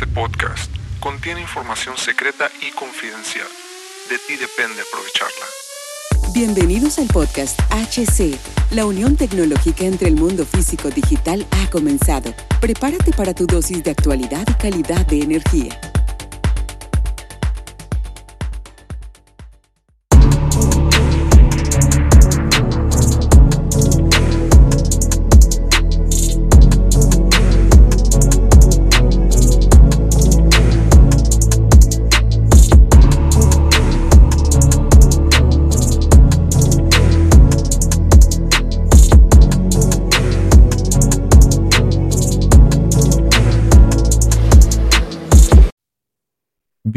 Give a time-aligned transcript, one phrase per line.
[0.00, 3.46] Este podcast contiene información secreta y confidencial.
[4.08, 5.44] De ti depende aprovecharla.
[6.32, 8.34] Bienvenidos al podcast HC.
[8.70, 12.32] La unión tecnológica entre el mundo físico digital ha comenzado.
[12.62, 15.78] Prepárate para tu dosis de actualidad y calidad de energía.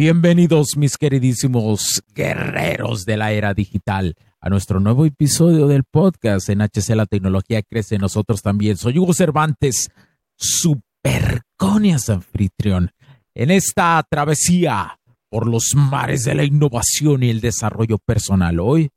[0.06, 6.60] Bienvenidos mis queridísimos guerreros de la era digital a nuestro nuevo episodio del podcast en
[6.60, 8.76] HC La Tecnología Crece Nosotros también.
[8.76, 9.92] Soy Hugo Cervantes,
[10.36, 12.92] superconias anfitrión,
[13.34, 18.60] en esta travesía por los mares de la innovación y el desarrollo personal.
[18.60, 18.90] Hoy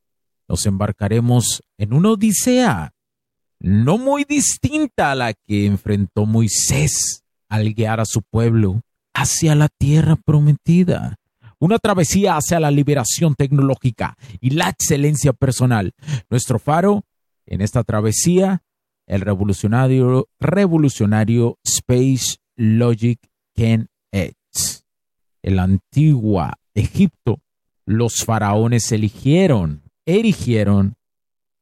[0.49, 2.95] nos embarcaremos en una odisea
[3.61, 8.83] no muy distinta a la que enfrentó Moisés al guiar a su pueblo
[9.17, 11.17] hacia la tierra prometida.
[11.59, 15.93] Una travesía hacia la liberación tecnológica y la excelencia personal.
[16.29, 17.05] Nuestro faro
[17.47, 18.63] en esta travesía,
[19.07, 23.19] el revolucionario, revolucionario Space Logic
[23.55, 23.89] Ken.
[24.13, 27.41] En la antigua Egipto,
[27.85, 30.97] los faraones eligieron, erigieron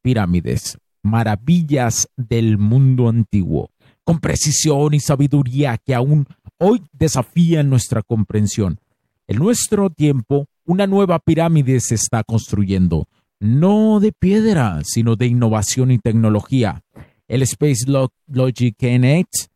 [0.01, 3.71] pirámides, maravillas del mundo antiguo,
[4.05, 6.27] con precisión y sabiduría que aún
[6.59, 8.81] hoy desafían nuestra comprensión.
[9.27, 13.09] En nuestro tiempo, una nueva pirámide se está construyendo,
[13.41, 16.83] no de piedra, sino de innovación y tecnología.
[17.29, 17.85] El Space
[18.27, 19.49] Logic NX,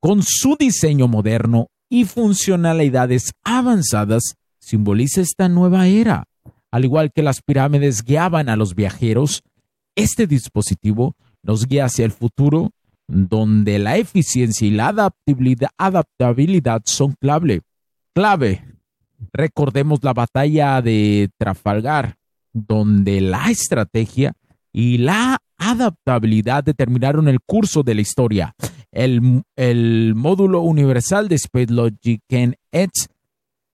[0.00, 6.24] con su diseño moderno y funcionalidades avanzadas, simboliza esta nueva era.
[6.70, 9.42] Al igual que las pirámides guiaban a los viajeros,
[9.94, 12.70] este dispositivo nos guía hacia el futuro
[13.08, 14.88] donde la eficiencia y la
[15.76, 17.62] adaptabilidad, son clave.
[18.14, 18.64] Clave.
[19.32, 22.16] Recordemos la batalla de Trafalgar,
[22.52, 24.32] donde la estrategia
[24.72, 28.54] y la adaptabilidad determinaron el curso de la historia.
[28.92, 32.22] El, módulo universal de Space Logic
[32.72, 32.88] es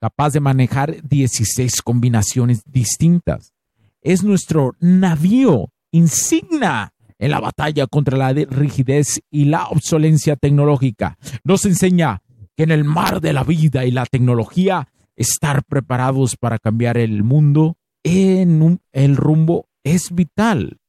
[0.00, 3.53] capaz de manejar 16 combinaciones distintas.
[4.00, 11.19] Es nuestro navío insignia en la batalla contra la rigidez y la obsolencia tecnológica.
[11.44, 12.21] Nos enseña
[12.56, 17.22] que en el mar de la vida y la tecnología, estar preparados para cambiar el
[17.22, 20.81] mundo en el rumbo es vital.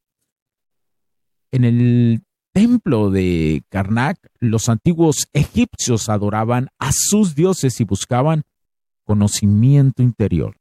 [1.52, 8.42] En el templo de Karnak, los antiguos egipcios adoraban a sus dioses y buscaban
[9.04, 10.58] conocimiento interior.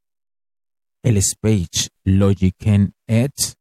[1.03, 2.57] El Space Logic
[3.07, 3.55] Edge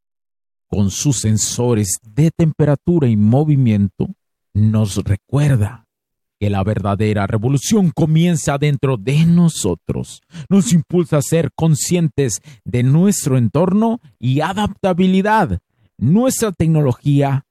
[0.72, 4.08] con sus sensores de temperatura y movimiento,
[4.54, 5.86] nos recuerda
[6.40, 10.22] que la verdadera revolución comienza dentro de nosotros.
[10.50, 15.60] Nos impulsa a ser conscientes de nuestro entorno y adaptabilidad,
[15.98, 17.46] nuestra tecnología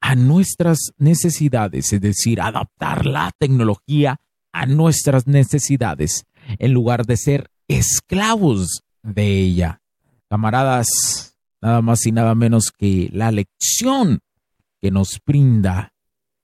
[0.00, 4.20] a nuestras necesidades, es decir, adaptar la tecnología
[4.52, 6.26] a nuestras necesidades,
[6.58, 9.80] en lugar de ser esclavos de ella.
[10.28, 11.33] Camaradas,
[11.64, 14.20] nada más y nada menos que la lección
[14.82, 15.94] que nos brinda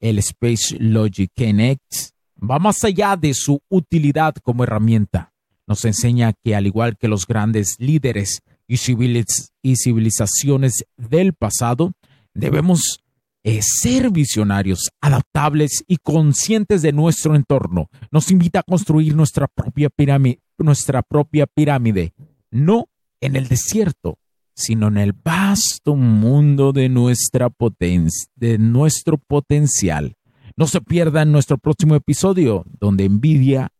[0.01, 5.35] el Space Logic NX va más allá de su utilidad como herramienta.
[5.67, 11.93] Nos enseña que al igual que los grandes líderes y, civilizaciones del pasado,
[12.33, 13.01] debemos
[13.45, 17.91] eh, ser visionarios, adaptables y conscientes de nuestro entorno.
[18.11, 22.15] Nos invita a construir nuestra propia pirámide, nuestra propia pirámide,
[22.51, 22.89] no
[23.21, 24.17] en el desierto,
[24.61, 30.17] sino en el vasto mundo de nuestra potencia, de nuestro potencial.
[30.57, 33.71] No se pierda en nuestro próximo episodio, donde Nvidia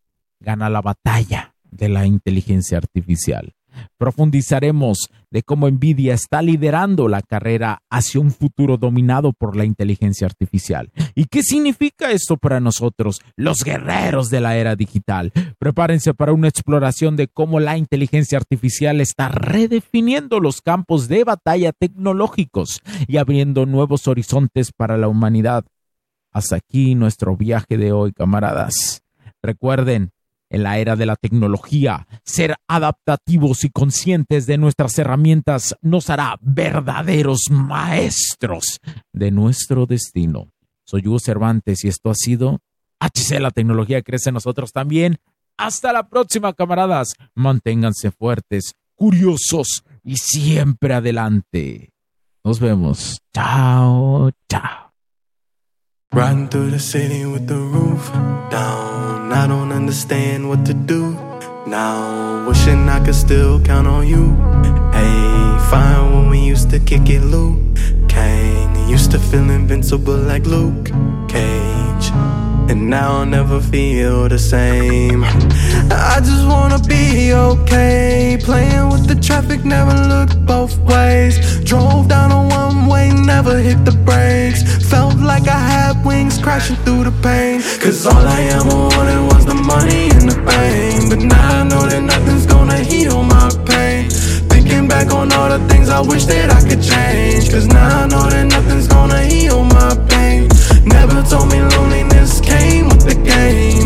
[0.41, 3.55] gana la batalla de la inteligencia artificial.
[3.99, 10.27] Profundizaremos de cómo Nvidia está liderando la carrera hacia un futuro dominado por la inteligencia
[10.27, 10.91] artificial.
[11.15, 15.33] ¿Y qué significa esto para nosotros, los guerreros de la era digital?
[15.59, 21.73] Prepárense para una exploración de cómo la inteligencia artificial está redefiniendo los campos de batalla
[21.73, 25.65] tecnológicos y abriendo nuevos horizontes para la humanidad.
[26.33, 29.03] Hasta aquí nuestro viaje de hoy, camaradas.
[29.43, 30.13] Recuerden,
[30.51, 36.37] en la era de la tecnología, ser adaptativos y conscientes de nuestras herramientas nos hará
[36.43, 38.81] verdaderos maestros
[39.13, 40.49] de nuestro destino.
[40.85, 42.61] Soy Hugo Cervantes y esto ha sido
[43.01, 45.19] HC, la tecnología crece en nosotros también.
[45.57, 47.15] Hasta la próxima, camaradas.
[47.35, 51.93] Manténganse fuertes, curiosos y siempre adelante.
[52.45, 53.21] Nos vemos.
[53.33, 54.90] Chao, chao.
[56.13, 58.11] Riding through the city with the roof
[58.51, 59.33] down.
[59.33, 61.13] I don't understand what to do
[61.69, 62.49] now.
[62.49, 64.35] Wishing I could still count on you.
[64.91, 67.61] Hey, fine when we used to kick it, Luke.
[68.09, 70.87] Kang used to feel invincible like Luke
[71.29, 72.07] Cage.
[72.69, 75.23] And now I'll never feel the same.
[75.23, 78.37] I just wanna be okay.
[78.43, 81.39] Playing with the traffic, never looked both ways.
[81.63, 84.65] Drove down a one way, never hit the brakes.
[84.91, 87.61] Felt like I had wings crashing through the pain.
[87.81, 91.09] Cause all I ever wanted was the money and the fame.
[91.09, 94.11] But now I know that nothing's gonna heal my pain.
[94.49, 97.51] Thinking back on all the things I wish that I could change.
[97.51, 100.49] Cause now I know that nothing's gonna heal my pain.
[100.85, 103.80] Never told me loneliness came with the game.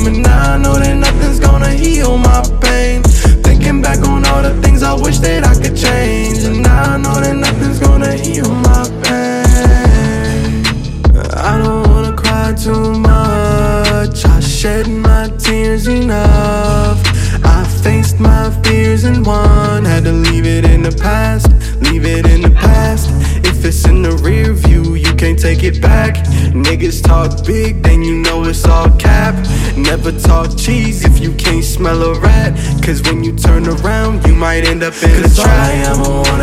[18.15, 19.85] Faced my fears and won.
[19.85, 21.49] Had to leave it in the past,
[21.83, 23.11] leave it in the past.
[23.45, 26.17] If it's in the rear view, you can't take it back.
[26.53, 29.35] Niggas talk big, then you know it's all cap.
[29.77, 32.55] Never talk cheese if you can't smell a rat.
[32.83, 35.49] Cause when you turn around, you might end up in a trap.
[35.49, 36.34] I ever wanted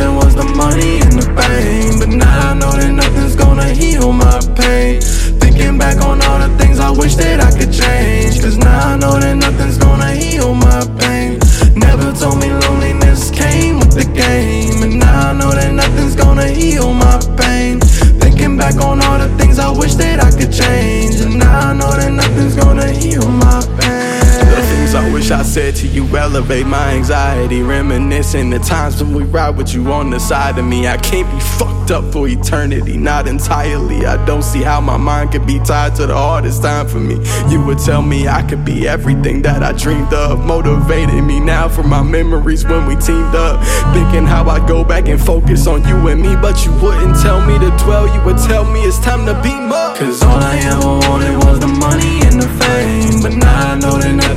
[25.71, 27.61] said to you elevate my anxiety.
[27.61, 30.87] Reminiscing the times when we ride with you on the side of me.
[30.87, 34.05] I can't be fucked up for eternity, not entirely.
[34.05, 37.15] I don't see how my mind could be tied to the hardest time for me.
[37.49, 40.39] You would tell me I could be everything that I dreamed of.
[40.45, 43.63] Motivated me now for my memories when we teamed up.
[43.93, 46.35] Thinking how I'd go back and focus on you and me.
[46.35, 49.71] But you wouldn't tell me to dwell, you would tell me it's time to beam
[49.71, 49.97] up.
[49.97, 53.21] Cause all I ever wanted was the money and the fame.
[53.21, 54.30] But now I know that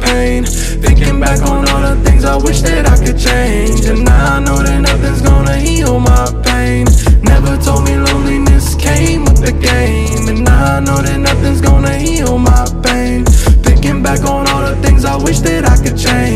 [0.00, 0.44] pain.
[0.44, 3.84] Thinking back on all the things I wish that I could change.
[3.86, 6.86] And now I know that nothing's gonna heal my pain.
[7.22, 10.28] Never told me loneliness came with the game.
[10.28, 13.24] And now I know that nothing's gonna heal my pain.
[13.66, 16.35] Thinking back on all the things I wish that I could change.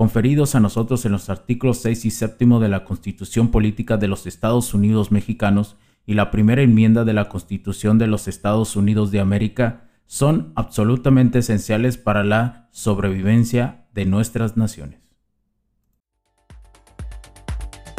[0.00, 4.26] conferidos a nosotros en los artículos 6 y 7 de la Constitución Política de los
[4.26, 5.76] Estados Unidos Mexicanos
[6.06, 11.40] y la primera enmienda de la Constitución de los Estados Unidos de América son absolutamente
[11.40, 15.00] esenciales para la sobrevivencia de nuestras naciones.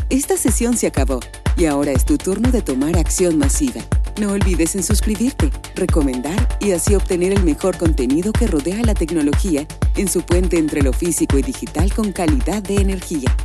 [0.09, 1.19] Esta sesión se acabó
[1.55, 3.81] y ahora es tu turno de tomar acción masiva.
[4.19, 9.65] No olvides en suscribirte, recomendar y así obtener el mejor contenido que rodea la tecnología
[9.95, 13.35] en su puente entre lo físico y digital con calidad de energía.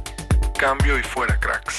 [0.58, 1.76] Cambio y fuera, cracks.